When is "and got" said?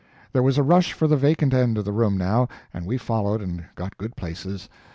3.39-3.99